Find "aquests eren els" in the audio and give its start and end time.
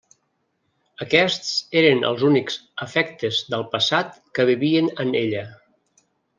1.05-2.25